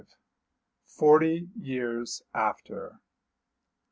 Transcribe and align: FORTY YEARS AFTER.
FORTY 0.97 1.47
YEARS 1.59 2.23
AFTER. 2.33 2.99